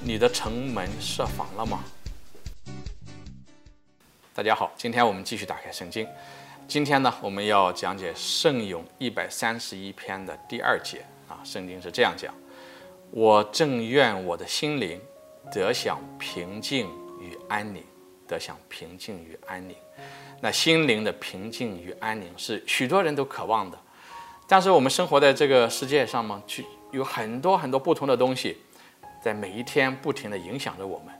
[0.00, 1.84] 你的城门设防了吗？
[4.32, 6.06] 大家好，今天我们继续打开圣经。
[6.68, 11.40] 今天呢，我们要讲解圣咏一百三十一篇的第二节啊。
[11.42, 12.32] 圣经是这样讲：
[13.10, 15.00] 我正愿我的心灵
[15.52, 16.86] 得享平静
[17.20, 17.82] 与安宁，
[18.26, 19.74] 得享平静与安宁。
[20.40, 23.78] 那心灵的平静与安宁是许多人都渴望的，
[24.46, 28.56] 但是我们生活在这个世界上嘛，去有很多很多不同的东西。
[29.20, 31.14] 在每一天不停地影响着我们，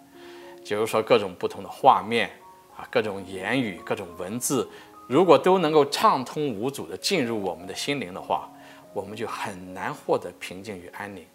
[0.64, 2.30] 比如说各种不同的画面
[2.77, 4.68] 啊，各种言语、各种文字，
[5.06, 8.48] 如果都能够畅通无阻地进入我们的心灵的话，
[8.92, 11.26] 我们就很难获得平静与安宁。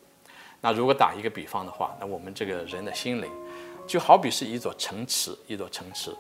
[0.62, 3.30] 那如果打一个比方的话，那我们这个人的心灵，
[3.86, 6.16] 就好比是一座城池，一座城池。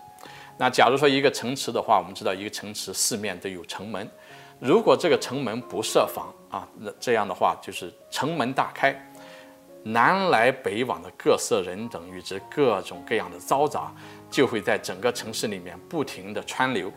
[0.57, 4.07] 那假如说一个城池的话，我们知道一个城池四面都有城门，
[4.60, 8.94] 如果这个城门不设防啊，那这样的话就是城门大开。
[9.84, 13.94] 南来北往的各色人等与之各种各样的嘈杂，
[14.30, 16.91] 就会在整个城市里面不停地川流。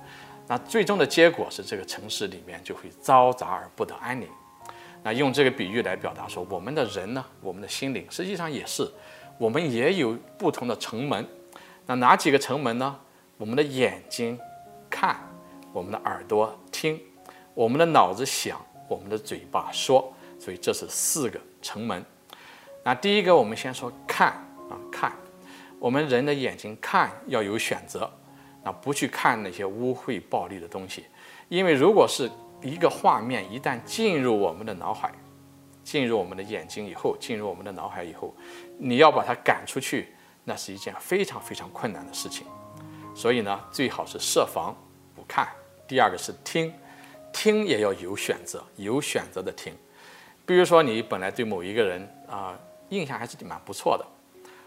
[0.47, 4.29] 那最终的结果是，这个城市里面就会嘈杂而不得安宁。
[5.03, 8.89] 那用这个比喻来表达说，我们的人呢，我们的心灵实际上也是，
[9.39, 11.27] 我们也有不同的城门。
[11.87, 12.97] 那哪几个城门呢？
[13.37, 14.39] 我们的眼睛
[14.89, 15.17] 看，
[15.73, 17.01] 我们的耳朵听，
[17.53, 20.13] 我们的脑子想，我们的嘴巴说。
[20.39, 22.05] 所以这是四个城门。
[22.87, 24.29] 那第一个，我们先说看
[24.71, 25.11] 啊，看，
[25.81, 28.09] 我们人的眼睛看要有选择，
[28.63, 31.05] 那不去看那些污秽暴力的东西，
[31.49, 32.31] 因为如果是
[32.63, 35.11] 一个画面一旦进入我们的脑海，
[35.83, 38.33] 进入我们的眼睛以后，进入我们的脑海以后，
[38.79, 40.15] 你要把它赶出去，
[40.45, 42.47] 那是一件非常非常困难的事情。
[43.17, 44.73] 所以呢，最好是设防
[45.13, 45.49] 不看。
[45.89, 46.73] 第二个是听，
[47.33, 49.75] 听也要有选择，有选择的听。
[50.47, 52.57] 比如说你本来对某一个人啊。
[52.91, 54.07] 印象还是蛮不错的，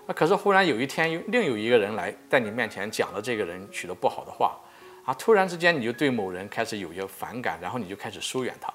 [0.07, 4.57] 啊可是忽然有一天，有另有一个人来在你面前讲了这个人许多不好的话，
[5.05, 8.73] 啊，突然之间你就对某人开始有些反感，然后你就开始疏远他。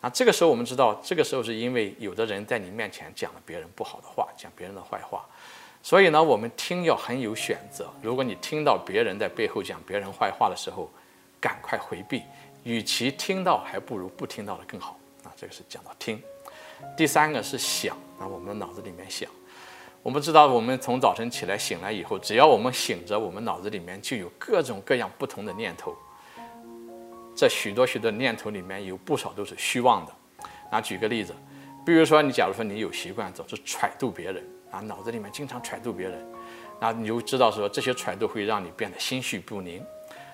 [0.00, 5.24] 那这个时候我们知道，这个时候是因为有的人在你面前讲了别人不好的话，讲别人的坏话，
[5.82, 7.88] 所以呢，我们听要很有选择。
[8.02, 10.90] 如果你听到别人在背后讲别人坏话的时候，
[11.40, 12.22] 赶快回避，
[12.64, 14.98] 与其听到，还不如不听到的更好。
[15.22, 16.22] 啊，这个是讲到听。
[16.96, 19.28] 第三个是想，啊，我们的脑子里面想。
[20.02, 25.96] 我们知道，我们从早晨起来醒来以后，只要我们醒着，我们脑子里面就有各种各样不同的念头。
[27.34, 30.12] 这许多许多念头里面有不少都是虚妄的。
[30.70, 31.34] 那举个例子，
[31.84, 36.24] 比如说你假如说你有习惯总是揣度别人啊，脑子里面经常揣度别人，
[36.78, 39.82] 那你就知道说这些揣度会让你变得心绪不宁。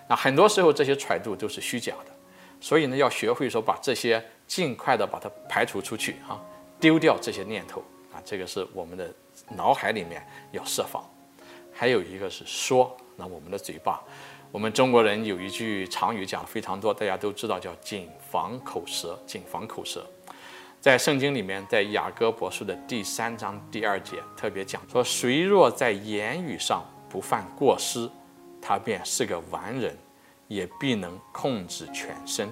[0.09, 2.13] 那很多时候这些揣度都是虚假的。
[2.61, 6.43] 所以呢，要学会说把这些尽快的把它排除出去啊，
[6.81, 7.81] 丢掉这些念头
[8.13, 9.09] 啊，这个是我们的
[9.49, 11.09] 脑海里面要设防。
[11.73, 14.03] 还有一个是说，那我们的嘴巴，
[14.51, 20.05] 我们中国人有一句常语讲的非常多，大家都知道叫谨防口舌，谨防口舌。
[20.81, 28.11] 在圣经里面，在雅各伯书的第三章第二节特别讲说，谁若在言语上不犯过失，
[28.61, 29.97] 他便是个完人。
[30.49, 32.49] 也必能控制全身，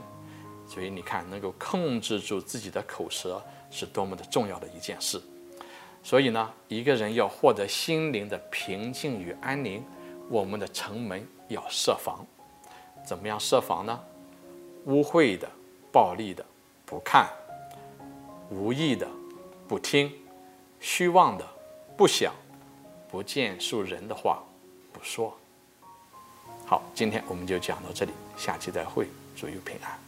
[0.69, 5.21] 所以你看，能够控制住自己的口舌是多么的重要的一件事。
[6.03, 9.83] 所以呢，一个人要获得心灵的平静与安宁，
[10.29, 12.25] 我们的城门要设防。
[13.05, 13.99] 怎么样设防呢？
[14.85, 15.49] 污秽的、
[15.91, 16.45] 暴力的
[16.87, 17.29] 不看，
[18.51, 19.09] 无益的
[19.67, 20.13] 不听，
[20.81, 21.47] 虚妄的
[21.97, 22.33] 不想，
[23.11, 24.43] 不见树人的话
[24.93, 25.37] 不说。
[26.67, 30.08] 好，今天我们就讲到这里，下期再会，祝你平安。